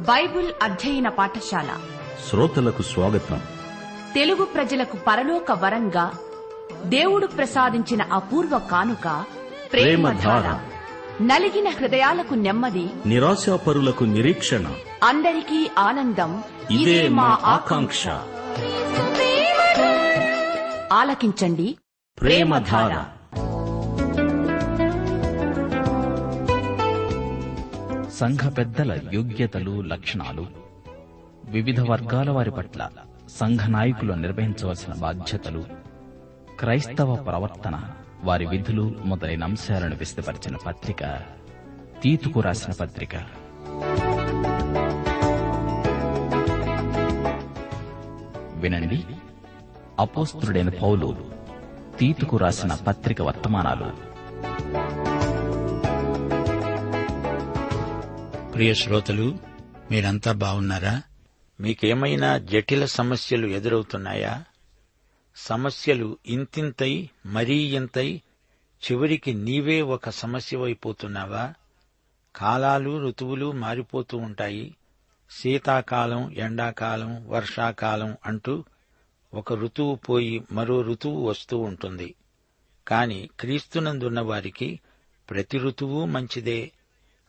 [0.00, 1.78] Bible అధ్యయన పాఠశాల.
[2.30, 3.40] శ్రోతలకు స్వాగతం.
[4.14, 6.12] తెలుగు ప్రజలకు పరలోక వరంగా
[6.84, 9.24] దేవుడు ప్రసాదించిన అపూర్వ కానుక
[9.72, 10.60] ప్రేమధార.
[11.22, 12.88] నలిగిన హృదయాలకు నెమ్మది.
[13.06, 14.72] నిరాశాపరులకు నిరీక్షణ.
[15.04, 16.42] అందరికీ ఆనందం.
[16.70, 18.08] ఇదే మా ఆకాంక్ష.
[20.92, 21.76] ఆలకించండి.
[22.20, 23.19] ప్రేమధార.
[28.20, 30.46] సంఘ పెద్దల యోగ్యతలు లక్షణాలు
[31.44, 32.88] వివిధ వర్గాల వారి పట్ల
[33.40, 35.64] సంఘ నాయకులు నిర్వహించవలసిన బాధ్యతలు
[36.58, 37.80] క్రైస్తవ ప్రవర్తన
[38.24, 41.04] వారి విధులు మొదలైన అంశాలను విస్తపరిచిన పత్రిక
[42.02, 43.16] తీతుకు రాసిన పత్రిక.
[48.54, 49.04] వినండి.
[49.98, 51.16] అపోస్తుడైన పౌలు
[51.98, 53.90] తీతుకు రాసిన పత్రిక వర్తమానాలు.
[58.60, 59.38] ప్రియ శ్రోతలు
[59.90, 61.02] మీరంతా బాగున్నారా?
[61.60, 64.44] మీకేమైనా జటిల సమస్యలు ఎదురవుతున్నాయా?
[65.36, 68.22] సమస్యలు ఇంతింతై మరీ ఇంతై
[68.90, 71.54] చివరికి నీవే ఒక సమస్యవైపోతున్నావా
[72.36, 74.76] కాలాలు ఋతువులు మారిపోతూ ఉంటాయి.
[75.30, 78.64] శీతాకాలం ఎండాకాలం వర్షాకాలం అంటూ
[79.34, 82.14] ఒక ఋతువు పోయి మరో ఋతువు వస్తూ ఉంటుంది.
[82.88, 84.80] కాని క్రీస్తునందున్న వారికి
[85.30, 86.72] ప్రతి ఋతువు మంచిదే.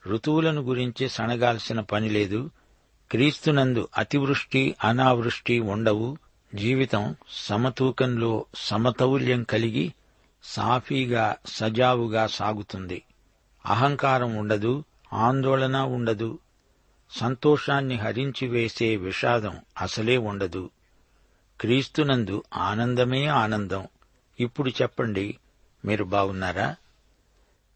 [0.07, 2.49] ఋతువులను గురించి సణగాల్సిన పని లేదు.
[3.11, 6.17] క్రీస్తునందు అతివృష్టి అనావృష్టి ఉండవు.
[6.55, 9.94] జీవితం సమతూకంలో సమతౌల్యం కలిగి
[10.44, 13.03] సాఫీగా సజావుగా సాగుతుంది.
[13.66, 16.40] అహంకారం ఉండదు ఆందోళన ఉండదు.
[17.11, 20.69] సంతోషాన్ని హరించి వేసే విషాదం అసలే ఉండదు.
[21.61, 23.88] క్రీస్తునందు ఆనందమే ఆనందం.
[24.40, 25.38] ఇప్పుడు చెప్పండి
[25.85, 26.75] మీరు బాగున్నారా?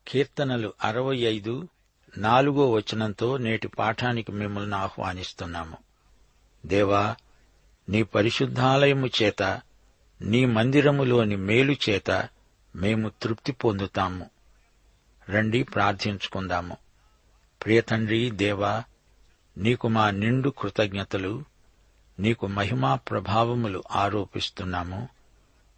[0.08, 1.68] కీర్తనలు అరవై ఐదు
[2.18, 5.78] నాలుగో వచనంతో నేటి పాఠానికి మిమ్మల్ని ఆహ్వానిస్తున్నాము.
[6.66, 7.16] దేవా
[7.90, 9.62] నీ పరిశుద్ధాలయము చేత
[10.22, 12.30] నీ మందిరములోని మేలు చేత
[12.76, 14.30] మేము తృప్తి పొందుతాము.
[15.30, 16.78] రండి ప్రార్థించుకుందాము.
[17.64, 18.84] ప్రియతండ్రి దేవా
[19.58, 21.44] నీకు మా నిండు కృతజ్ఞతలు
[22.20, 25.10] నీకు మహిమా ప్రభావములు ఆరోపిస్తున్నాము.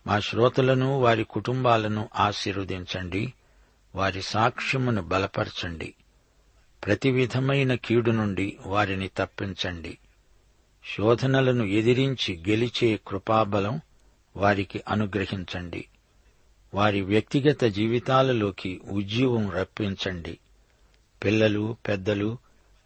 [0.07, 3.33] మా శ్రోతలను వారి కుటుంబాలను ఆశీర్వదించండి
[3.95, 5.93] వారి సాక్ష్యమును బలపరచండి.
[6.85, 9.97] ప్రతి విధమైన కీడు నుండి వారిని తప్పించండి.
[10.97, 13.81] శోధనలను ఎదిరించి గెలిచే కృపాబలం
[14.37, 15.85] వారికి అనుగ్రహించండి.
[16.73, 20.37] వారి వ్యక్తిగత జీవితాలలోకి ఉజ్జీవం రప్పించండి.
[21.23, 22.37] పిల్లలు పెద్దలు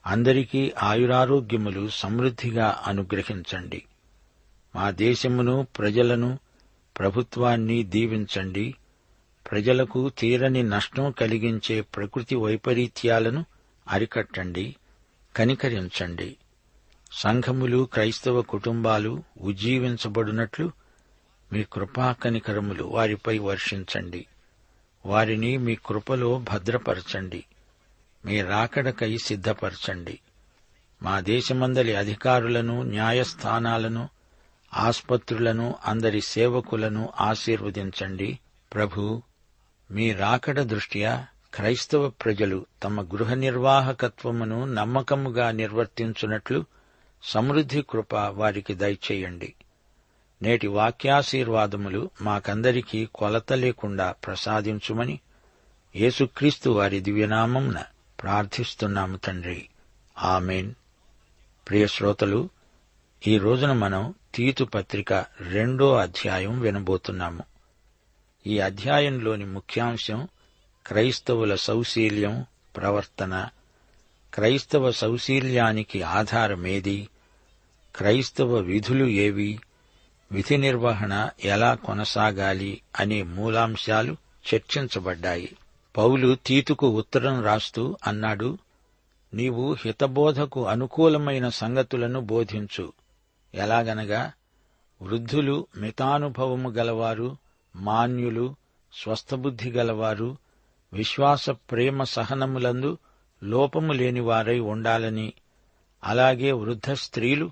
[0.05, 3.83] అందరికీ ఆయురారోగ్యములు సమృద్ధిగా అనుగ్రహించండి.
[4.75, 6.39] మా దేశమును ప్రజలను
[6.99, 8.75] ప్రభుత్వాన్ని దీవించండి.
[9.51, 13.45] ప్రజలకు తీరని నష్టం కలిగించే ప్రకృతి వైపరీత్యాలను
[13.87, 14.75] అరికట్టండి
[15.35, 16.37] కనికరించండి.
[17.11, 20.71] సంఘములు క్రైస్తవ కుటుంబాలు ఉజ్జీవించబడినట్లు
[21.53, 24.25] మీ కృపా కనికరములు వారిపై వర్షించండి.
[25.05, 27.45] వారిని మీ కృపలో భద్రపరచండి.
[28.25, 30.19] మీ రాకడకై సిద్ధపరచండి.
[31.03, 34.09] మా దేశమందలి అధికారులను న్యాయస్థానాలను
[34.73, 38.39] ఆస్పత్రులను అందరి సేవకులను ఆశీర్వదించండి.
[38.73, 39.21] ప్రభు
[39.91, 46.65] మీ రాకడ దృష్ట్యా క్రైస్తవ ప్రజలు తమ గృహ నిర్వాహకత్వమును నమ్మకముగా నిర్వర్తించున్నట్లు
[47.23, 49.53] సమృద్ధి కృప వారికి దయచేయండి.
[50.41, 55.19] నేటి వాక్యాశీర్వాదములు మాకందరికీ కొలత లేకుండా ప్రసాదించుమని
[55.95, 57.83] యేసుక్రీస్తు వారి దివ్యనామంన
[58.21, 59.69] ప్రార్థిస్తున్నాము తండ్రి.
[60.17, 60.73] ఆమెన్.
[61.69, 62.49] ప్రియ శ్రోతలు
[63.27, 67.43] ఈ రోజున మనం తీతు పత్రిక రెండో అధ్యాయం వినబోతున్నాము.
[68.47, 70.27] ఈ అధ్యాయంలోని ముఖ్యాంశం
[70.87, 72.45] క్రైస్తవుల సౌశీల్యం
[72.77, 73.47] ప్రవర్తన
[74.33, 77.09] క్రైస్తవ సౌశీల్యానికి ఆధారమేది
[77.95, 79.59] క్రైస్తవ విధులు ఏవి
[80.31, 84.17] విధి నిర్వహణ ఎలా కొనసాగాలి అనే మూలాంశాలు
[84.53, 85.57] చర్చించబడ్డాయి.
[85.97, 88.57] పౌలు తీతుకు ఉత్తరం రాస్తూ అన్నాడు
[89.33, 92.93] నీవు హితబోధకు అనుకూలమైన సంగతులను బోధించు.
[93.55, 94.31] ఎలాగనగా
[95.01, 97.37] వృద్ధులు మితానుభవము గలవారు
[97.75, 98.55] మాన్యులు
[98.93, 100.37] స్వస్థబుద్ధి గలవారు
[100.93, 102.91] విశ్వాస ప్రేమ సహనములందు
[103.41, 105.27] లోపము లేనివారై ఉండాలని
[106.03, 107.47] అలాగే వృద్ధ స్త్రీలు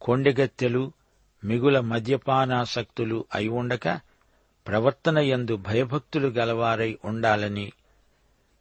[0.00, 0.82] కొండెగత్తెలు
[1.42, 3.86] మిగుల మద్యపానాసక్తులు అయి ఉండక
[4.66, 7.66] ప్రవర్తన యందు భయభక్తులు గలవారై ఉండాలని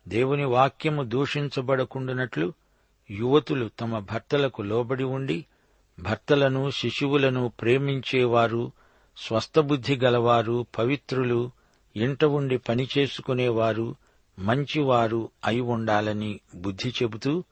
[0.05, 2.47] దేవుని వాక్యము దూషించబడకుండునట్లు
[3.09, 5.37] యువతులు తమ భర్తలకు లోబడి ఉండి
[5.97, 8.63] భర్తలను శిశువులను ప్రేమించేవారు
[9.17, 11.39] స్వస్థబుద్ధి గలవారు పవిత్రులు
[11.95, 13.87] ఇంట ఉండి పనిచేసుకునేవారు
[14.39, 17.43] మంచివారు అయి ఉండాలని బుద్ధి చెబుతూ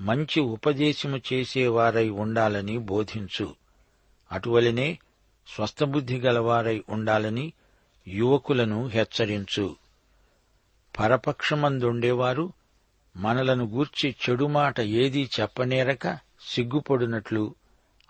[0.00, 3.54] మంచి ఉపదేశము చేసేవారై ఉండాలని బోధించు.
[4.32, 4.98] అటువలనే
[5.54, 7.52] స్వస్థబుద్ధి గలవారై ఉండాలని
[8.08, 9.76] యువకులను హెచ్చరించు.
[10.98, 12.52] పరపక్షమందుండేవారు
[13.16, 16.18] మనలను గూర్చి చెడు మాట ఏదీ చెప్పనేరక
[16.48, 17.54] సిగ్గుపడినట్లు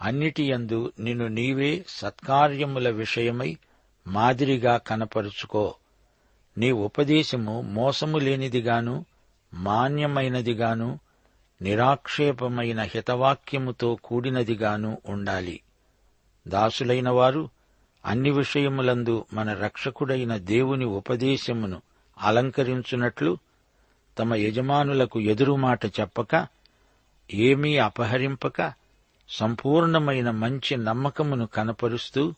[0.02, 3.56] అన్నిటియందు నిన్ను నీవే సత్కార్యముల విషయమై
[4.06, 5.74] మాదిరిగా కనపరుచుకో.
[6.58, 9.04] నీ ఉపదేశము మోసము లేనిదిగాను
[9.54, 10.98] మాన్యమైనదిగాను
[11.62, 15.60] నిరాక్షేపమైన హితవాక్యముతో కూడినదిగాను ఉండాలి.
[16.48, 17.48] దాసులైన వారు
[18.06, 21.82] అన్ని విషయములందు మన రక్షకుడైన దేవుని ఉపదేశమును
[22.20, 23.38] అలంకరించున్నట్లు
[24.18, 26.46] తమ యజమానులకు ఎదురుమాట చెప్పక
[27.34, 28.72] ఏమీ అపహరింపక
[29.28, 32.34] సంపూర్ణమైన మంచి నమ్మకమును కనపరుస్తూ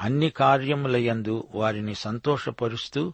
[0.00, 3.12] అన్ని కార్యములయందు వారిని సంతోషపరుస్తూ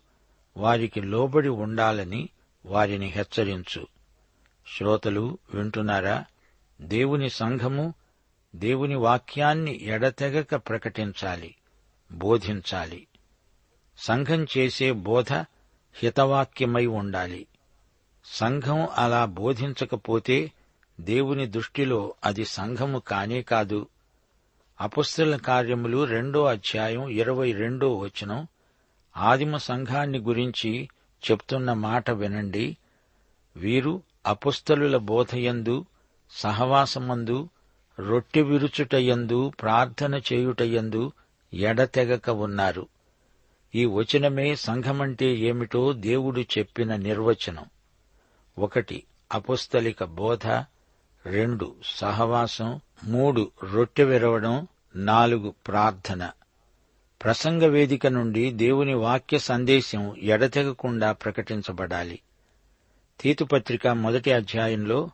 [0.57, 2.29] వారికి లోబడి ఉండాలని
[2.67, 3.87] వారిని హెచ్చరించు.
[4.77, 6.25] శ్రోతలు వింటున్నారా?
[6.81, 7.95] దేవుని సంఘము
[8.57, 11.55] దేవుని వాక్యాన్ని ఎడతెగక ప్రకటించాలి
[12.13, 13.07] బోధించాలి.
[13.99, 15.33] సంఘం చేసే బోధ
[15.95, 17.47] హితవాక్యమై ఉండాలి.
[18.25, 20.53] సంఘం అలా బోధించకపోతే
[21.01, 23.87] దేవుని దృష్టిలో అది సంఘము కానే కాదు.
[24.81, 28.49] అపుస్తల కార్యములు రెండో అధ్యాయం ఇరవై రెండో వచనం
[29.17, 30.89] ఆదిమ సంఘాన్ని గురించి
[31.31, 32.77] చెప్తున్న మాట వినండి.
[33.57, 35.85] వీరు అపుస్తలుల బోధయందు
[36.31, 37.49] సహవాసమందు
[37.99, 41.13] రొట్టె విరుచుటయందు ప్రార్థన చేయుటయందు
[41.55, 42.87] ఎడతెగక ఉన్నారు.
[43.75, 47.65] ఈ వచనమే సంఘమంటే ఏమిటో దేవుడు చెప్పిన నిర్వచనం.
[48.59, 50.47] ఒకటి అపుస్తలిక బోధ.
[51.27, 52.81] రెండు సహవాసం.
[53.05, 54.67] మూడు రొట్టె విరవడం.
[54.97, 56.31] నాలుగు ప్రార్థన.
[57.25, 62.21] ప్రసంగ వేదిక నుండి దేవుని వాక్య సందేశం ఎడతెగకుండా ప్రకటించబడాలి.
[63.21, 65.11] తీతుపత్రిక మొదటి అధ్యాయంలో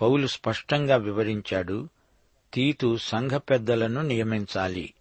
[0.00, 1.88] పౌలు స్పష్టంగా వివరించాడు
[2.54, 4.94] తీతు సంఘ పెద్దలను నియమించాలి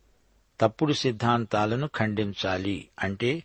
[0.62, 3.44] తప్పుడు సిద్ధాంతాలను ఖండించాలి అంటే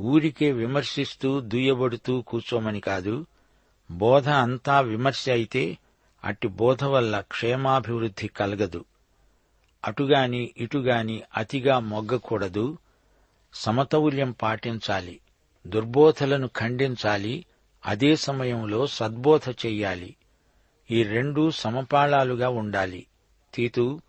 [0.00, 3.26] ఊరికే విమర్శిస్తూ దుయ్యబడుతూ కూర్చోమని కాదు
[3.90, 5.78] బోధ అంతా విమర్శ అయితే
[6.24, 8.84] అట్టి బోధ వల్ల క్షేమాభివృద్ధి కలగదు.
[9.84, 12.78] అటుగాని ఇటుగాని అతిగా మొగ్గకూడదు.
[13.54, 15.20] సమతౌల్యం పాటించాలి.
[15.66, 17.46] దుర్బోధలను ఖండించాలి.
[17.86, 20.16] అదే సమయంలో సద్బోధ చెయ్యాలి.
[20.90, 23.06] ఈ రెండూ సమపాళాలుగా ఉండాలి.
[23.54, 24.00] తీతు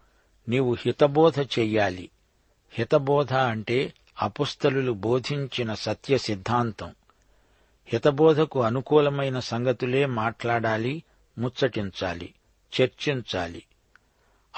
[0.50, 2.10] నీవు హితబోధ చెయ్యాలి.
[2.72, 6.96] హితబోధ అంటే అపుస్తలు బోధించిన సత్య సిద్ధాంతం.
[7.88, 11.04] హితబోధకు అనుకూలమైన సంగతులే మాట్లాడాలి
[11.38, 12.34] ముచ్చటించాలి
[12.82, 13.64] చర్చించాలి.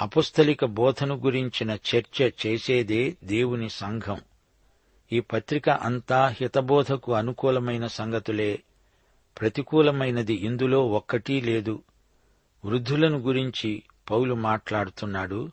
[0.00, 4.20] అపుస్తలిక బోధను గురించిన చర్చ చేసేదే దేవుని సంఘం.
[5.12, 8.62] ఈ పత్రిక అంతా హితబోధకు అనుకూలమైన సంగతులే.
[9.40, 11.82] ప్రతికూలమైనది ఇందులో ఒక్కటీ లేదు.
[12.64, 15.50] వృద్ధులను గురించి పౌలు మాట్లాడుతున్నాడు.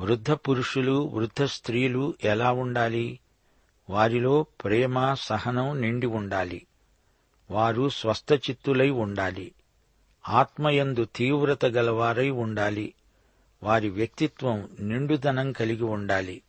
[0.00, 3.18] వృద్ధ పురుషులు వృద్ధ స్త్రీలు ఎలా ఉండాలి?
[3.90, 6.66] వారిలో ప్రేమ సహనం నిండి ఉండాలి.
[7.50, 9.52] వారు స్వస్థచిత్తులై ఉండాలి.
[10.28, 12.94] ఆత్మయందు తీవ్రత గలవారై ఉండాలి.
[13.66, 16.42] వారి వ్యక్తిత్వం నిండుదనం కలిగి ఉండాలి.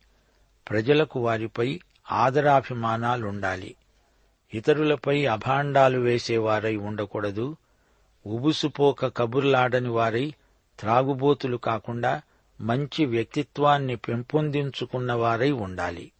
[0.70, 1.80] ప్రజలకు వారిపై
[2.12, 3.74] ఆదరాభిమానాలుండాలి.
[4.54, 7.56] ఇతరులపై అభాండాలు వేసేవారై ఉండకూడదు.
[8.26, 10.34] ఉబుసుపోక కబుర్లాడని వారై
[10.80, 12.22] త్రాగుబోతులు కాకుండా
[12.60, 16.12] మంచి వ్యక్తిత్వాన్ని పెంపొందించుకున్నవారై ఉండాలి.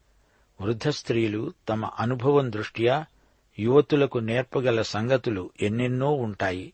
[0.60, 3.06] వృద్ధ స్త్రీలు తమ అనుభవం దృష్ట్యా
[3.58, 6.72] యువతులకు నేర్పగల సంగతులు ఎన్నెన్నో ఉంటాయి.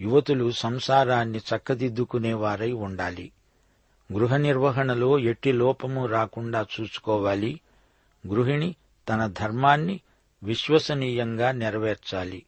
[0.00, 3.32] యువతులు సంసారాన్ని చక్కదిద్దుకునేవారై ఉండాలి.
[4.12, 7.60] గృహ నిర్వహణలో ఎట్టి లోపము రాకుండా చూసుకోవాలి.
[8.28, 8.74] గృహిణి
[9.08, 10.00] తన ధర్మాన్ని
[10.42, 12.46] విశ్వసనీయంగా నెరవేర్చాలి.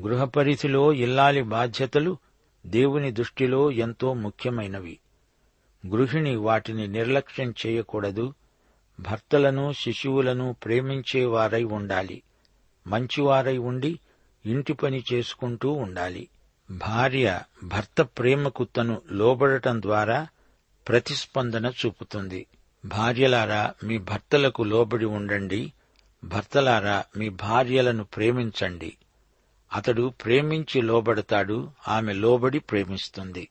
[0.00, 2.16] గృహ పరిధిలో ఇల్లాలి బాధ్యతలు
[2.66, 4.98] దేవుని దృష్టిలో ఎంతో ముఖ్యమైనవి.
[5.86, 8.34] గృహిణి వాటిని నిర్లక్ష్యం చేయకూడదు.
[9.00, 12.22] భర్తలను శిశువులను ప్రేమించేవారై ఉండాలి.
[12.86, 14.00] మంచివారై ఉండి
[14.46, 16.28] ఇంటి పని చేసుకుంటూ ఉండాలి.
[16.70, 20.26] భార్య భర్త ప్రేమకు తను లోబడటం ద్వారా
[20.88, 22.46] ప్రతిస్పందన చూపుతుంది.
[22.84, 25.72] భార్యలారా మీ భర్తలకు లోబడి ఉండండి.
[26.24, 28.96] భర్తలారా మీ భార్యలను ప్రేమించండి.
[29.72, 33.48] అతడు ప్రేమించి లోబడతాడు ఆమె లోబడి ప్రేమిస్తుంది.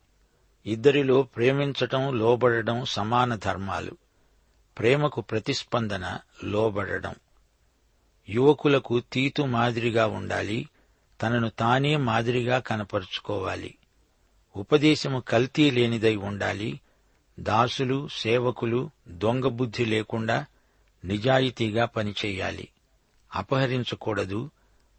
[0.65, 3.91] ఇద్దరిలో ప్రేమించటం లోబడడం సమాన ధర్మాలు.
[4.79, 7.15] ప్రేమకు ప్రతిస్పందన లోబడడం.
[8.29, 10.69] యువకులకు తీతు మాదిరిగా ఉండాలి
[11.21, 13.75] తనను తానే మాదిరిగా కనపరుచుకోవాలి.
[14.55, 16.79] ఉపదేశము కల్తీ లేనిదై ఉండాలి
[17.39, 20.45] దాసులు సేవకులు దొంగ బుద్ధి లేకుండా
[21.05, 22.67] నిజాయితీగా పనిచేయాలి.
[23.35, 24.49] అపహరించకూడదు.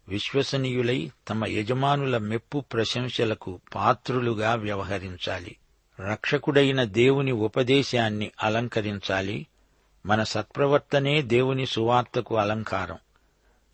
[0.07, 5.55] విశ్వసనీయులై తమ యజమానుల మెప్పు ప్రశంసలకు పాత్రులుగా వ్యవహరించాలి.
[6.11, 9.47] రక్షకుడైన దేవుని ఉపదేశాన్ని అలంకరించాలి.
[10.05, 12.97] మన సత్ప్రవర్తనే దేవుని సువార్తకు అలంకారం.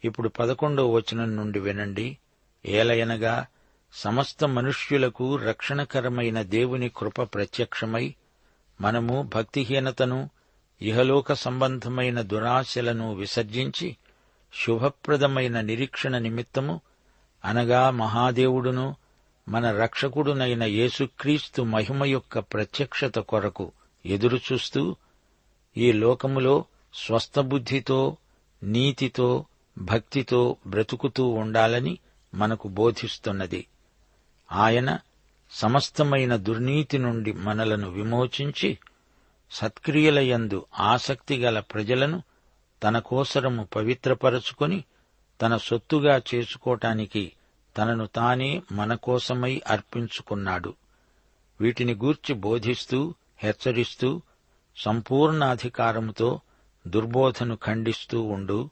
[0.06, 2.18] ఇప్పుడు పదకొండో వచనం నుండి వినండి.
[2.66, 3.48] ఏలయనగా
[3.94, 8.16] సమస్త మనుష్యులకు రక్షణకరమైన దేవుని కృప ప్రత్యక్షమై
[8.82, 10.30] మనము భక్తిహీనతను
[10.82, 13.98] ఇహలోక సంబంధమైన దురాశలను విసర్జించి
[14.54, 16.82] శుభప్రదమైన నిరీక్షణ నిమిత్తము
[17.46, 18.96] అనగా మహాదేవుడును
[19.50, 23.72] మన రక్షకుడునైన యేసుక్రీస్తు మహిమ యొక్క ప్రత్యక్షత కొరకు
[24.06, 24.96] ఎదురుచూస్తూ
[25.78, 28.18] ఈ లోకములో స్వస్థబుద్ధితో
[28.64, 29.46] నీతితో
[29.78, 31.98] భక్తితో బ్రతుకుతూ ఉండాలని
[32.34, 33.68] మనకు బోధిస్తున్నది.
[34.52, 35.00] ఆయన
[35.54, 38.78] సమస్తమైన దుర్నీతి నుండి మనలను విమోచించి
[39.52, 42.24] సత్క్రియలయందు ఆసక్తిగల ప్రజలను
[42.84, 44.84] తన కోసరము పవిత్రపరచుకొని
[45.42, 47.32] తన సొత్తుగా చేసుకోటానికి
[47.78, 50.74] తనను తానే మన కోసమై అర్పించుకున్నాడు.
[51.62, 54.22] వీటిని గూర్చి బోధిస్తూ హెచ్చరిస్తూ
[54.78, 56.40] సంపూర్ణాధికారముతో
[56.88, 58.70] దుర్బోధను ఖండిస్తూ ఉండు.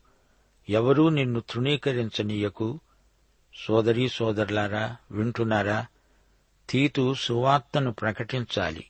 [0.69, 2.79] ఎవరూ నిన్ను తృణీకరించనీయకు.
[3.67, 5.85] సోదరీ సోదరులారా వింటున్నారా?
[6.71, 8.85] తీతు సువార్తను ప్రకటించాలి.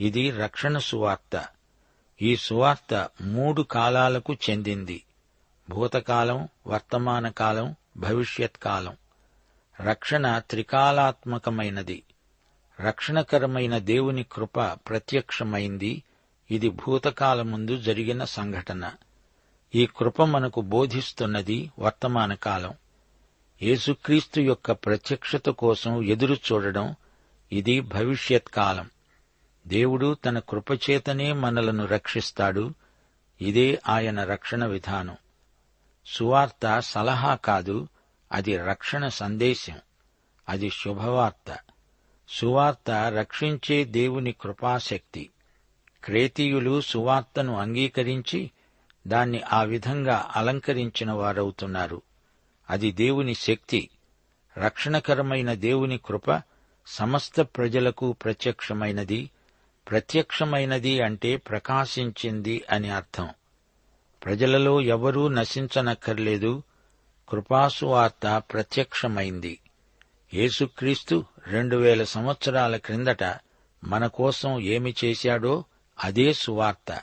[0.00, 1.44] ఇది రక్షణ సువార్త.
[2.22, 5.02] ఈ సువార్త మూడు కాలాలకు చెందింది.
[5.68, 8.96] భూతకాలం వర్తమాన కాలం భవిష్యత్ కాలం
[9.80, 12.02] రక్షణ త్రికాలాత్మకమైనది.
[12.80, 16.02] రక్షణకరమైన దేవుని కృప ప్రత్యక్షమైంది.
[16.50, 18.92] ఇది భూతకాలముందు జరిగిన సంఘటన.
[19.74, 22.74] ఈ కృప మనకు బోధిస్తున్నది వర్తమాన కాలం
[23.62, 26.94] యేసుక్రీస్తు యొక్క ప్రత్యక్షత కోసం ఎదురు చూడడం
[27.52, 28.90] ఇది భవిష్యత్ కాలం
[29.66, 32.74] దేవుడు తన కృపచేతనే మనలను రక్షిస్తాడు.
[33.40, 35.16] ఇదే ఆయన రక్షణ విధానం.
[36.06, 37.88] సువార్త సలహా కాదు
[38.32, 39.78] అది రక్షణ సందేశం.
[40.48, 41.58] అది శుభవార్త.
[42.28, 45.30] సువార్త రక్షించే దేవుని కృపాశక్తి.
[46.04, 48.50] క్రేతీయులు సువార్తను అంగీకరించి
[49.06, 52.02] దాన్ని ఆ విధంగా అలంకరించిన వారవుతున్నారు.
[52.70, 53.90] అది దేవుని శక్తి.
[54.58, 56.42] రక్షణకరమైన దేవుని కృప
[56.86, 59.30] సమస్త ప్రజలకు ప్రత్యక్షమైనది
[59.90, 63.28] ప్రత్యక్షమైనది అంటే ప్రకాశించింది అని అర్థం.
[64.24, 66.62] ప్రజలలో ఎవరూ నశించనక్కర్లేదు
[67.28, 69.58] కృపాసువార్త ప్రత్యక్షమైంది.
[70.34, 73.24] యేసుక్రీస్తు రెండు వేల సంవత్సరాల క్రిందట
[73.84, 75.64] మన కోసం ఏమి చేశాడో
[76.04, 77.00] అదే సువార్త.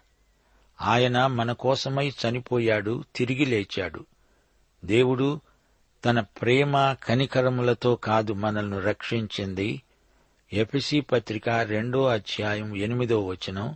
[0.81, 4.05] ఆయన మన కోసమై చనిపోయాడు తిరిగి లేచాడు.
[4.85, 5.41] దేవుడు
[6.05, 9.81] తన ప్రేమ కనికరములతో కాదు మనల్ని రక్షించింది.
[10.53, 13.75] ఎపిసి పత్రిక రెండో అధ్యాయం ఎనిమిదో వచనం.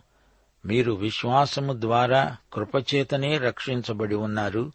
[0.66, 4.72] మీరు విశ్వాసము ద్వారా కృపచేతనే రక్షించబడి ఉన్నారు.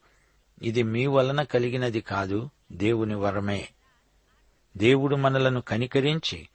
[0.61, 3.69] ఇది మీ వలన కలిగినది కాదు దేవుని వరమే.
[4.77, 6.47] దేవుడు మనలను కనికరించి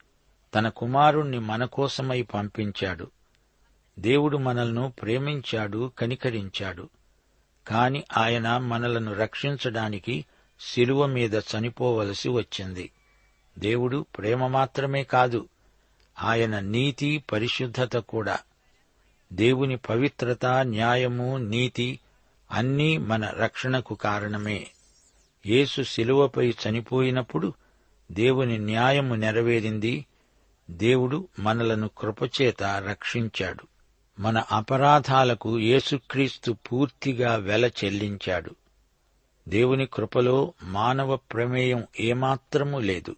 [0.55, 3.11] తన కుమారుణ్ణి మన కోసమై పంపించాడు.
[3.99, 6.89] దేవుడు మనల్ని ప్రేమించాడు కనికరించాడు.
[7.67, 10.25] కాని ఆయన మనలను రక్షించడానికి
[10.59, 12.91] శిలువ మీద చనిపోవలసి వచ్చింది.
[13.59, 15.49] దేవుడు ప్రేమ మాత్రమే కాదు
[16.23, 18.39] ఆయన నీతి పరిశుద్ధత కూడా.
[19.33, 21.99] దేవుని పవిత్రత న్యాయము నీతి
[22.51, 24.67] అన్నీ మన రక్షణకు కారణమే.
[25.45, 27.53] యేసు శిలువపై చనిపోయినప్పుడు
[28.11, 30.05] దేవుని న్యాయము నెరవేరింది.
[30.71, 33.67] దేవుడు మనలను కృపచేత రక్షించాడు.
[34.19, 38.55] మన అపరాధాలకు యేసుక్రీస్తు పూర్తిగా వెల చెల్లించాడు.
[39.49, 43.15] దేవుని కృపలో మానవ ప్రమేయం ఏమాత్రము లేదు.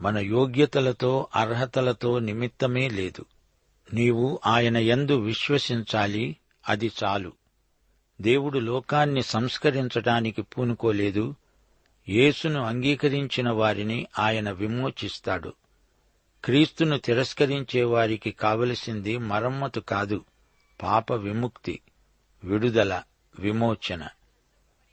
[0.00, 3.24] మన యోగ్యతలతో అర్హతలతో నిమిత్తమే లేదు.
[3.92, 6.36] నీవు ఆయన యందు విశ్వసించాలి
[6.68, 7.32] అది చాలు.
[8.20, 11.34] దేవుడు లోకాన్ని సంస్కరించటానికి పూనుకోలేదు.
[12.08, 15.52] యేసును అంగీకరించిన వారిని ఆయన విమోచిస్తాడు.
[16.44, 20.24] క్రీస్తును తిరస్కరించే వారికి కావలసింది మరమ్మతు కాదు
[20.82, 21.80] పాప విముక్తి
[22.44, 23.02] విడుదల
[23.38, 24.08] విమోచన.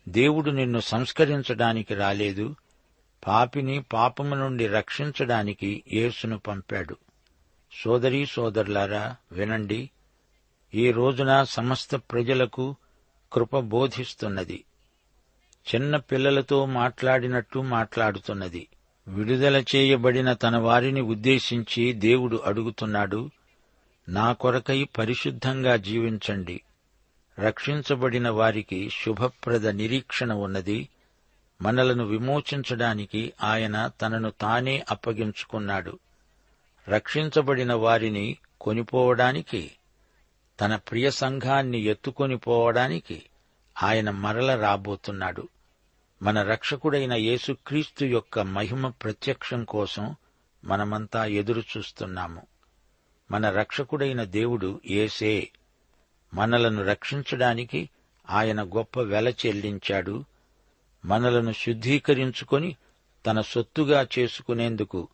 [0.07, 2.55] దేవుడు నిన్ను సంస్కరించడానికి రాలేదు.
[3.27, 6.97] పాపిని పాపము నుండి రక్షించడానికి యేసును పంపాడు.
[7.83, 9.89] సోదరీ సోదరులారా వినండి.
[10.73, 12.75] ఈ రోజున సమస్త ప్రజలకు
[13.33, 14.63] కృప బోధిస్తున్నది.
[15.75, 18.67] చిన్న పిల్లలతో మాట్లాడినట్టు మాట్లాడుతున్నది.
[19.07, 23.29] విడుదల చేయబడిన తన వారిని ఉద్దేశించి దేవుడు అడుగుతున్నాడు
[24.09, 26.61] నా కొరకై పరిశుద్ధంగా జీవించండి.
[27.39, 30.89] రక్షించబడిన వారికి శుభప్రద నిరీక్షణ ఉన్నది.
[31.61, 35.99] మనలను విమోచించడానికి ఆయన తనను తానే అప్పగించుకున్నాడు.
[36.89, 39.71] రక్షించబడిన వారిని కొనిపోవడానికి
[40.61, 43.23] తన ప్రియ సంఘాన్ని ఎత్తుకొని పోవడానికి
[43.83, 45.47] ఆయన మరల రాబోతున్నాడు.
[46.21, 50.15] మన రక్షకుడైన యేసుక్రీస్తు యొక్క మహిమ ప్రత్యక్షం కోసం
[50.65, 52.41] మనమంతా ఎదురు చూస్తున్నాము
[53.31, 55.51] మన రక్షకుడైన దేవుడు ఏసే
[56.33, 57.89] మనలను రక్షించడానికి
[58.29, 60.23] ఆయన గొప్ప వెల చెల్లించాడు.
[61.05, 62.75] మనలను శుద్ధీకరించుకొని
[63.25, 65.07] తన సొత్తుగా చేసుకునేందుకు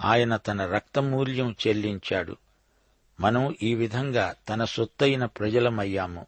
[0.00, 2.36] ఆయన తన రక్తమూల్యం చెల్లించాడు.
[3.20, 6.26] మనం ఈ విధంగా తన సొత్తైన ప్రజలమయ్యాము.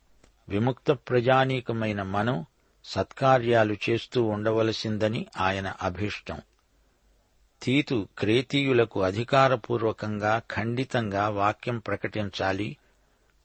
[0.49, 2.45] విముక్త ప్రజానీకమైన మనం
[2.85, 6.41] సత్కార్యాలు చేస్తూ ఉండవలసిందని ఆయన అభీష్టం.
[7.63, 12.77] తీతు క్రేతీయులకు అధికారపూర్వకంగా ఖండితంగా వాక్యం ప్రకటించాలి.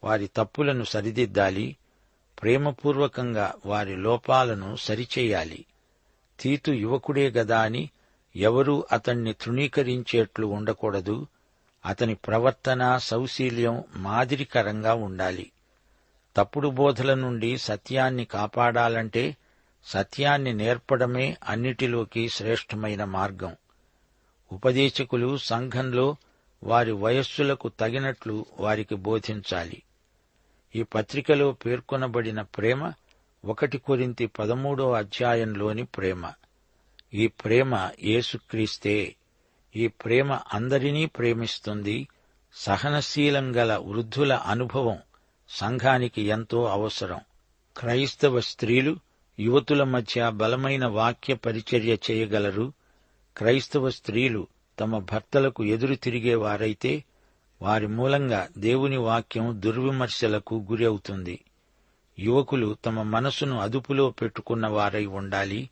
[0.04, 1.78] వారి తప్పులను సరిదిద్దాలి
[2.42, 5.66] ప్రేమపూర్వకంగా వారి లోపాలను సరిచేయాలి.
[6.40, 7.90] తీతు యువకుడే గదా అని
[8.36, 11.28] ఎవరూ అతణ్ణి తృణీకరించేట్లు ఉండకూడదు.
[11.86, 15.52] అతని ప్రవర్తన సౌశీల్యం మాదిరికరంగా ఉండాలి.
[16.36, 19.38] తప్పుడు బోధల నుండి సత్యాన్ని కాపాడాలంటే
[19.86, 23.56] సత్యాన్ని నేర్పడమే అన్నిటిలోకి శ్రేష్టమైన మార్గం.
[24.52, 26.16] ఉపదేశకులు సంఘంలో
[26.64, 29.84] వారి వయస్సులకు తగినట్లు వారికి బోధించాలి.
[30.76, 32.94] ఈ పత్రికలో పేర్కొనబడిన ప్రేమ
[33.46, 36.32] ఒకటి కొరింతి పదమూడో అధ్యాయంలోని ప్రేమ.
[37.14, 39.16] ఈ ప్రేమ యేసుక్రీస్తే
[39.76, 42.08] ఈ ప్రేమ అందరినీ ప్రేమిస్తుంది
[42.54, 44.98] సహనశీలం గల వృద్ధుల అనుభవం
[45.50, 47.20] సంఘానికి ఎంతో అవసరం.
[47.78, 48.98] క్రైస్తవ స్త్రీలు
[49.40, 52.74] యువతుల మధ్య బలమైన వాక్య పరిచర్య చేయగలరు.
[53.38, 54.48] క్రైస్తవ స్త్రీలు
[54.80, 57.04] తమ భర్తలకు ఎదురు తిరిగే వారైతే
[57.62, 61.46] వారి మూలంగా దేవుని వాక్యం దుర్విమర్శలకు గురి అవుతుంది
[62.20, 65.70] యువకులు తమ మనసును అదుపులో పెట్టుకున్న వారై ఉండాలి.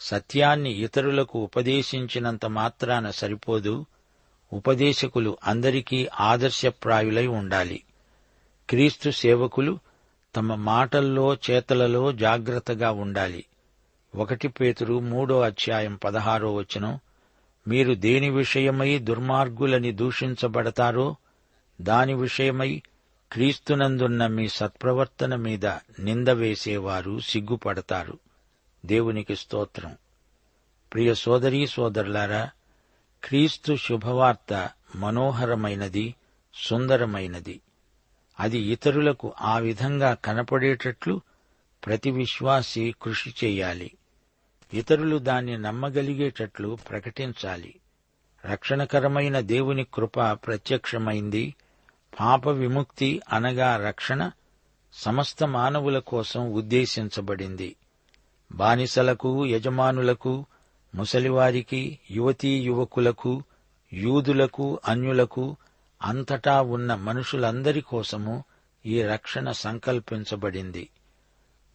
[0.00, 3.86] సత్యాన్ని ఇతరులకు ఉపదేశించినంత మాత్రాన సరిపోదు.
[4.52, 7.82] ఉపదేశకులు అందరికీ ఆదర్శప్రాయులై ఉండాలి.
[8.70, 9.78] క్రీస్తు సేవకులు
[10.36, 13.44] తమ మాటల్లో చేతలలో జాగ్రత్తగా ఉండాలి.
[14.14, 17.00] ఒకటి పేతురు మూడో అధ్యాయం పదహారో వచనం
[17.68, 21.16] మీరు దేని విషయమై దుర్మార్గులని దూషించబడతారో
[21.80, 22.82] దాని విషయమై
[23.32, 25.66] క్రీస్తునందున్న మీ సత్ప్రవర్తన మీద
[25.98, 28.18] నింద వేసేవారు సిగ్గుపడతారు.
[28.86, 29.96] దేవునికి స్తోత్రం.
[30.92, 32.50] ప్రియ సోదరీ సోదరులారా
[33.24, 36.14] క్రీస్తు శుభవార్త మనోహరమైనది
[36.54, 37.60] సుందరమైనది.
[38.40, 41.20] అది ఇతరులకు ఆ విధంగా కనపడేటట్లు
[41.86, 43.90] ప్రతి విశ్వాసి కృషి చేయాలి.
[44.74, 47.74] ఇతరులు దాన్ని నమ్మగలిగేటట్లు ప్రకటించాలి.
[48.44, 51.54] రక్షణకరమైన దేవుని కృప ప్రత్యక్షమైంది.
[52.20, 54.30] పాప విముక్తి అనగా రక్షణ
[54.92, 57.76] సమస్త మానవుల కోసం ఉద్దేశించబడింది.
[58.52, 60.46] బానిసలకు యజమానులకు
[60.94, 63.42] ముసలివారికి యువతీ యువకులకు
[63.92, 65.56] యూదులకు అన్యులకు
[66.02, 68.44] అంతటా ఉన్న మనుషులందరి కోసము
[68.86, 70.88] ఈ రక్షణ సంకల్పించబడింది.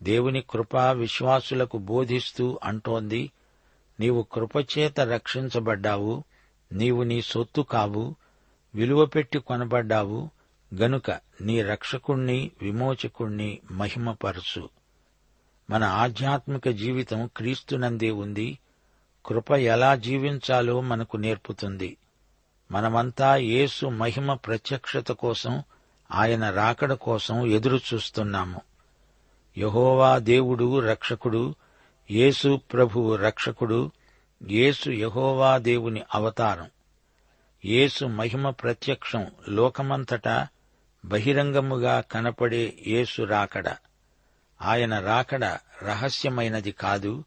[0.03, 3.31] దేవుని కృప విశ్వాసులకు బోధిస్తూ అంటోంది
[3.99, 6.23] నీవు కృపచేత రక్షించబడ్డావు
[6.73, 8.15] నీవు నీ సొత్తు కావు
[8.75, 10.29] విలువ పెట్టి కొనబడ్డావు
[10.75, 14.69] గనుక నీ రక్షకుణ్ణి విమోచకుణ్ణి మహిమపరచు.
[15.69, 18.59] మన ఆధ్యాత్మిక జీవితం క్రీస్తునందే ఉంది
[19.25, 21.97] కృప ఎలా జీవించాలో మనకు నేర్పుతుంది.
[22.71, 25.63] మనమంతా యేసు మహిమ ప్రత్యక్షత కోసం
[26.11, 28.61] ఆయన రాకడ కోసం ఎదురు చూస్తున్నాము
[29.57, 31.55] యహోవా దేవుడు రక్షకుడు
[32.11, 33.91] యేసు ప్రభువు రక్షకుడు
[34.49, 36.69] యేసు యహోవా దేవుని అవతారం.
[37.65, 40.47] యేసు మహిమ ప్రత్యక్షం లోకమంతటా
[41.05, 43.75] బహిరంగముగా కనపడే యేసు రాకడ.
[44.61, 45.45] ఆయన రాకడ
[45.83, 47.23] రహస్యమైనది కాదు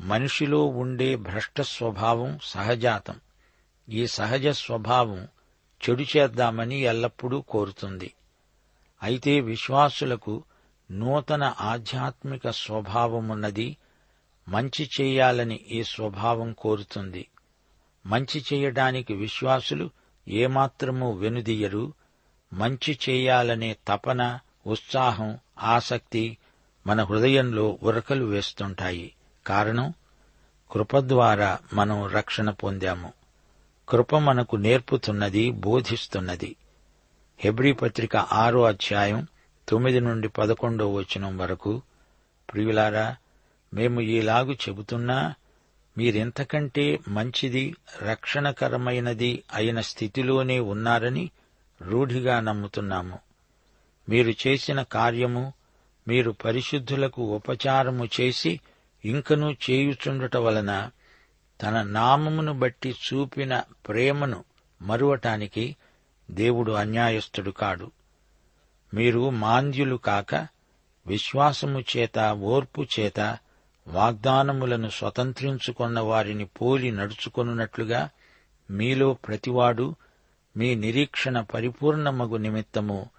[0.00, 3.20] మనిషిలో ఉండే భ్రష్ట స్వభావం సహజాతం.
[3.88, 5.28] ఈ సహజ స్వభావం
[5.88, 8.14] చెడు చేద్దామని ఎల్లప్పుడూ కోరుతుంది.
[9.02, 10.44] అయితే విశ్వాసులకు
[10.90, 13.76] నూతన ఆధ్యాత్మిక స్వభావమున్నది.
[14.48, 17.28] మంచి చేయాలని ఈ స్వభావం కోరుతుంది.
[18.06, 19.90] మంచి చేయడానికి విశ్వాసులు
[20.28, 21.92] ఏమాత్రమూ వెనుదీయరు
[22.52, 26.38] మంచి చేయాలనే తపన ఉత్సాహం ఆసక్తి
[26.86, 29.14] మన హృదయంలో ఉరకలు వేస్తుంటాయి.
[29.46, 29.94] కారణం?
[30.70, 33.12] కృప ద్వారా మనం రక్షణ పొందాము.
[33.88, 36.56] కృప మనకు నేర్పుతున్నది బోధిస్తున్నది.
[37.38, 39.26] హెబ్రీ పత్రిక ఆరో అధ్యాయం
[39.68, 41.82] తొమ్మిది నుండి పదకొండో వచనం వరకు.
[42.52, 43.16] ప్రియులారా
[43.74, 45.34] మేము ఈలాగు చెబుతున్నా
[45.98, 51.30] మీరింతకంటే మంచిది రక్షణకరమైనది అయిన స్థితిలోనే ఉన్నారని
[51.82, 53.18] రూఢిగా నమ్ముతున్నాము.
[54.08, 55.52] మీరు చేసిన కార్యము
[56.08, 58.60] మీరు పరిశుద్ధులకు ఉపచారము చేసి
[59.04, 60.90] ఇంకనూ చేయుచుండట వలన
[61.62, 64.44] తన నామమును బట్టి చూపిన ప్రేమను
[64.82, 65.76] మరువటానికి
[66.30, 67.90] దేవుడు అన్యాయస్థుడు కాడు.
[68.94, 70.34] మీరు మాంద్యులు కాక
[71.06, 73.38] విశ్వాసము చేత ఓర్పు చేత
[73.88, 78.10] వాగ్దానములను స్వతంత్రించుకున్న వారిని పోలి నడుచుకొనున్నట్లుగా
[78.70, 79.94] మీలో ప్రతివాడు
[80.56, 83.10] మీ నిరీక్షణ పరిపూర్ణమగు నిమిత్తము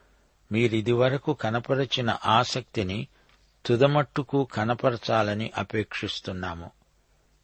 [0.51, 3.08] మీరిదివరకు కనపరచిన ఆసక్తిని
[3.65, 6.71] తుదమట్టుకు కనపరచాలని అపేక్షిస్తున్నాము.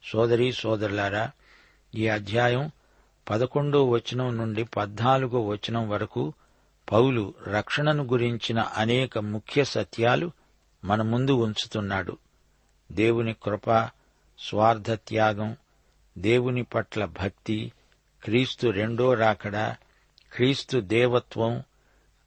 [0.04, 1.30] సోదరీ సోదరులారా
[1.94, 2.70] ఈ అధ్యాయం
[3.30, 6.32] పదకొండో వచనం నుండి పద్నాలుగో వచనం వరకు
[6.92, 10.30] పౌలు రక్షణను గురించిన అనేక ముఖ్య సత్యాలు
[10.84, 12.16] మన ముందు ఉంచుతున్నాడు.
[12.92, 13.70] దేవుని కృప
[14.38, 15.56] స్వార్థ త్యాగం
[16.18, 17.72] దేవుని పట్ల భక్తి
[18.24, 19.74] క్రీస్తు రెండో రాకడ
[20.32, 21.62] క్రీస్తు దేవత్వం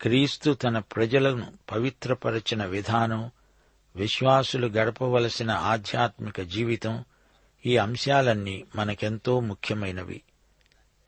[0.01, 3.31] క్రీస్తు తన ప్రజలను పవిత్రపరచిన విధానం
[3.95, 7.05] విశ్వాసులు గడపవలసిన ఆధ్యాత్మిక జీవితం
[7.65, 10.21] ఈ అంశాలన్నీ మనకెంతో ముఖ్యమైనవి.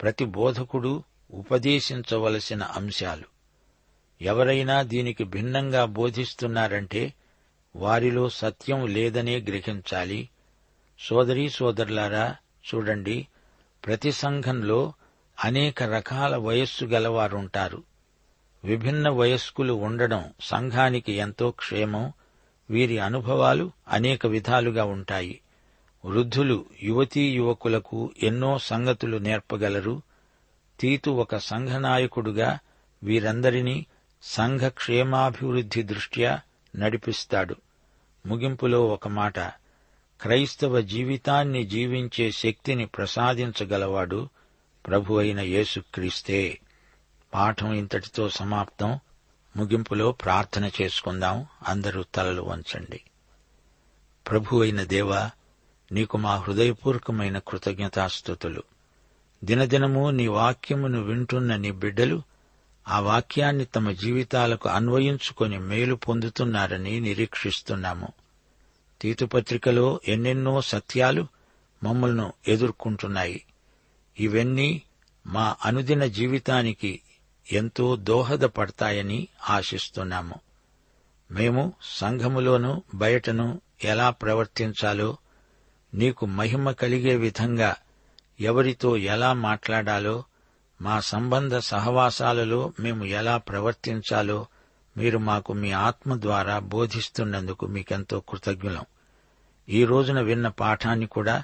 [0.01, 3.40] ప్రతి బోధకుడు ఉపదేశించవలసిన అంశాలు.
[4.21, 7.13] ఎవరైనా దీనికి భిన్నంగా బోధిస్తున్నారంటే
[7.75, 10.29] వారిలో సత్యం లేదనే గ్రహించాలి.
[10.99, 12.35] సోదరీ సోదరులారా
[12.75, 13.27] చూడండి
[13.85, 14.93] ప్రతి సంఘంలో
[15.43, 17.83] అనేక రకాల వయస్సు గలవారుంటారు.
[18.63, 22.13] విభిన్న వయస్కులు ఉండడం సంఘానికి ఎంతో క్షేమం
[22.69, 25.41] వీరి అనుభవాలు అనేక విధాలుగా ఉంటాయి.
[26.05, 30.01] వృద్ధులు యువతీ యువకులకు ఎన్నో సంగతులు నేర్పగలరు.
[30.79, 32.59] తీతు ఒక సంఘనాయకుడుగా
[33.03, 33.85] వీరందరినీ
[34.23, 36.39] సంఘ క్షేమాభివృద్ధి దృష్ట్యా
[36.75, 37.55] నడిపిస్తాడు.
[38.25, 39.39] ముగింపులో ఒక మాట
[40.21, 44.29] క్రైస్తవ జీవితాన్ని జీవించే శక్తిని ప్రసాదించగలవాడు
[44.87, 46.59] ప్రభు అయిన యేసుక్రీస్తే.
[47.33, 48.99] పాఠం ఇంతటితో సమాప్తం.
[49.57, 51.45] ముగింపులో ప్రార్థన చేసుకుందాం.
[51.67, 53.01] అందరూ తలలు వంచండి.
[54.29, 55.31] ప్రభు అయిన దేవా
[55.91, 58.63] నీకు మా హృదయపూర్వకమైన కృతజ్ఞతాస్థుతులు.
[59.43, 62.21] దినదినము నీ వాక్యమును వింటున్న నీ బిడ్డలు
[62.87, 68.07] ఆ వాక్యాన్ని తమ జీవితాలకు అన్వయించుకొని మేలు పొందుతున్నారని నిరీక్షిస్తున్నాము.
[69.01, 71.27] తీతుపత్రికలో ఎన్నెన్నో సత్యాలు
[71.83, 73.45] మమ్మల్ని ఎదుర్కొంటున్నాయి.
[74.19, 74.81] ఇవన్నీ
[75.27, 77.01] మా అనుదిన జీవితానికి
[77.51, 80.35] ఎంతో దోహదపడతాయని ఆశిస్తున్నాము.
[81.31, 85.17] మేము సంఘములోనూ బయటను ఎలా ప్రవర్తించాలో
[85.93, 87.75] నీకు మహిమ కలిగే విధంగా
[88.39, 90.23] ఎవరితో ఎలా మాట్లాడాలో
[90.81, 94.45] మా సంబంధ సహవాసాలలో మేము ఎలా ప్రవర్తించాలో
[94.97, 98.85] మీరు మాకు మీ ఆత్మ ద్వారా బోధిస్తున్నందుకు మీకెంతో కృతజ్ఞులం.
[99.69, 101.43] ఈ రోజున విన్న పాఠాన్ని కూడా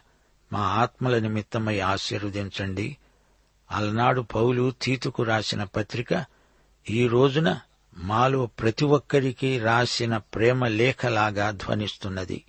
[0.54, 2.98] మా ఆత్మల నిమిత్తమై ఆశీర్వదించండి.
[3.72, 6.26] అలనాడు పౌలు తీతుకు రాసిన పత్రిక
[6.90, 7.60] ఈ రోజున
[7.98, 12.44] మాలో ప్రతి ఒక్కరికి రాసిన ప్రేమ లేఖలాగా ధ్వనిస్తున్నది.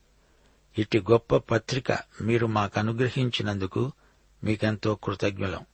[0.79, 3.93] ఇట్టి గొప్ప పత్రిక మీరు మాకు అనుగ్రహించినందుకు
[4.45, 5.67] మీకెంతో కృతజ్ఞులం.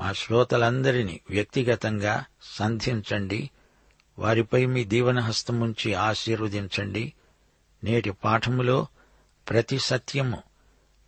[0.00, 3.50] మా శ్రోతలందరినీ వ్యక్తిగతంగా సంధించండి.
[4.18, 7.12] వారిపై మీ దీవన హస్తముంచి ఆశీర్వదించండి.
[7.84, 8.86] నేటి పాఠములో
[9.48, 10.42] ప్రతి సత్యము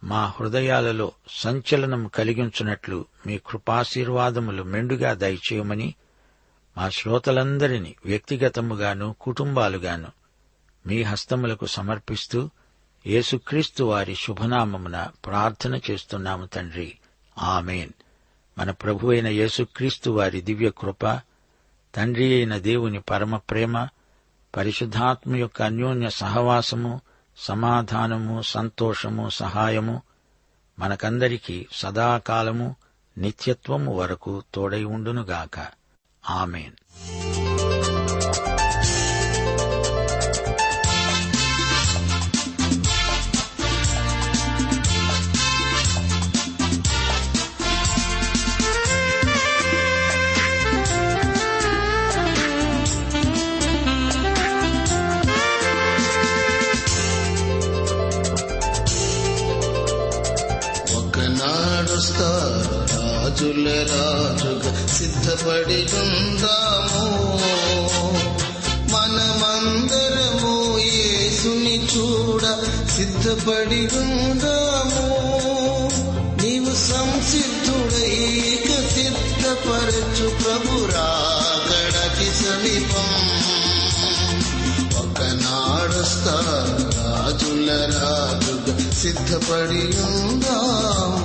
[0.04, 5.94] మా హృదయాలలో సంచలనం కలిగించున్నట్లు మీ కృపాశీర్వాదములు మెండుగా దయచేయమని
[6.76, 10.08] మా శ్రోతలందరినీ వ్యక్తిగతముగాను కుటుంబాలుగాను
[10.86, 12.50] మీ హస్తములకు సమర్పిస్తూ
[13.06, 16.98] యేసుక్రీస్తు వారి శుభనామమున ప్రార్థన చేస్తున్నాము తండ్రి.
[17.38, 17.90] ఆమెన్.
[18.58, 21.20] మన ప్రభు అయిన యేసుక్రీస్తు వారి దివ్య కృప
[21.94, 23.88] తండ్రి అయిన దేవుని పరమ ప్రేమ
[24.56, 27.00] పరిశుద్ధాత్మ యొక్క అన్యోన్య సహవాసము
[27.36, 30.02] సమాధానము సంతోషము సహాయము
[30.78, 32.76] మనకందరికీ సదాకాలము
[33.18, 35.66] నిత్యత్వము వరకు తోడై ఉండునుగాక.
[36.30, 36.72] ఆమెన్.
[63.40, 67.06] రాజుల రాజుగా సిద్ధపడి ఉందాము.
[68.92, 72.42] మనమందరము ఏసుని చూడ
[72.96, 75.06] సిద్ధపడి ఉందాము.
[76.42, 78.12] నీవు సంసిద్ధుడై
[78.94, 83.08] సిద్ధపరచు ప్రభు రాగడకి సమీపం
[85.00, 86.60] ఒకనాడొస్తారు
[87.00, 91.19] రాజుల రాజుగా సిద్ధపడి ఉందాము.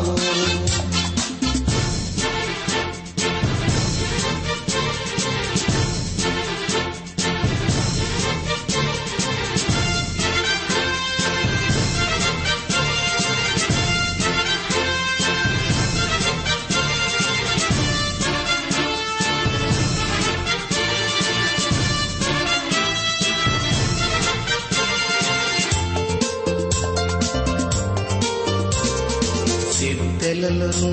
[30.36, 30.90] నెలలను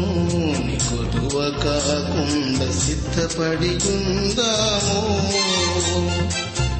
[0.86, 4.98] కొదువ కాకుండా సిద్ధపడి ఉందాము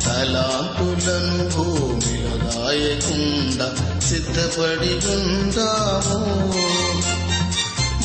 [0.05, 3.68] తలాంపులను భూమిలో దాయకుండా
[4.09, 6.20] సిద్ధపడి ఉందాము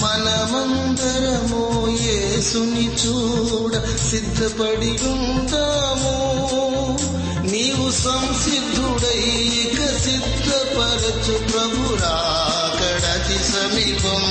[0.01, 1.63] మనమందరము
[2.01, 3.73] యేసుని చూడ
[4.09, 6.15] సిద్ధపడి ఉందాము
[7.51, 12.15] నీవు సంసిద్ధుడైక సిద్ధపరచు ప్రభురా.
[13.69, 14.23] సమీపం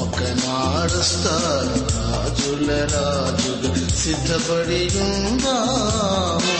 [0.00, 6.56] ఒకనాడుస్తారు రాజుల రాజుగా సిద్ధపడి ఉందాము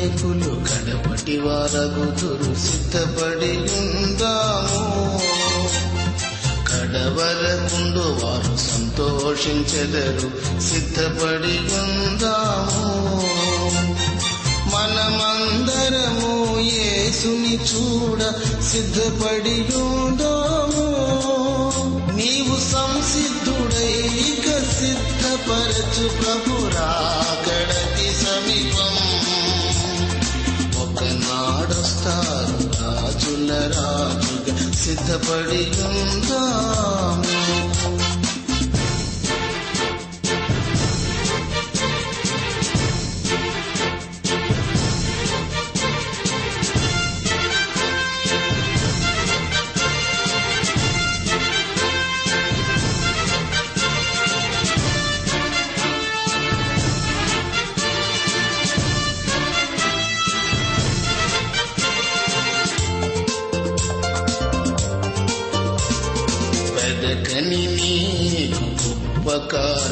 [0.00, 4.84] వారనికులు కడపటి వారగుదురు సిద్ధపడి ఉందాము
[6.68, 12.88] కడవరకుండు వారు సంతోషించెదరు సిద్ధపడి ఉందాము.
[14.74, 18.20] మనమందరము యేసుని చూడ
[18.72, 20.86] సిద్ధపడి ఉందాము.
[22.16, 24.46] నీవు సంసిద్ధుడైక
[24.78, 27.89] సిద్ధపరచు ప్రభురాకడ
[32.06, 37.39] రాజుల రాజుగా సిద్ధపడి ఉందాము.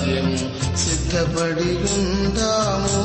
[0.08, 0.28] కార్యం
[0.82, 3.02] సిద్ధపడి ఉందాము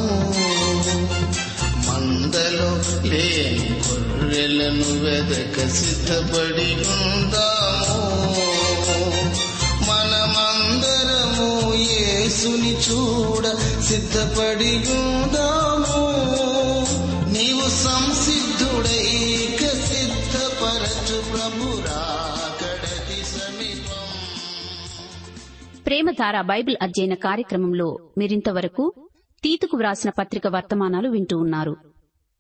[1.85, 2.69] మందలో
[3.09, 7.99] లేని గొర్రెలను వెదక సిద్ధపడి ఉందాము
[9.89, 11.49] మనమందరము
[11.83, 13.45] యేసుని చూడ
[13.89, 15.82] సిద్ధపడి ఉందాము
[26.13, 29.09] జీవధార బైబిల్ అధ్యయన కార్యక్రమంలో మీరింతవరకు
[29.43, 31.77] తీతుకు వ్రాసిన పత్రిక వర్తమానాలు వింటూ ఉన్నారు.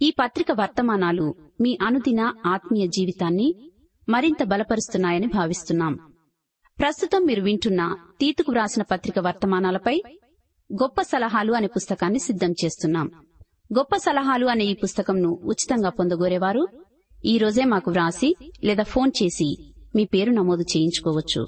[0.01, 3.71] ఈ పత్రిక వర్తమానాలు మీ అనుదిన ఆత్మీయ జీవితాన్ని
[4.09, 5.99] మరింత బలపరుస్తున్నాయని భావిస్తున్నాం.
[6.79, 10.03] ప్రస్తుతం మీరు వింటున్న తీతుకు వ్రాసిన పత్రిక వర్తమానాలపై
[10.73, 13.11] గొప్ప సలహాలు అనే పుస్తకాన్ని సిద్ధం చేస్తున్నాం.
[13.77, 16.67] గొప్ప సలహాలు అనే ఈ పుస్తకంను ఉచితంగా పొందగోరేవారు
[17.25, 21.47] ఈ రోజే మాకు వ్రాసి లేదా ఫోన్ చేసి మీ పేరు నమోదు చేయించుకోవచ్చు.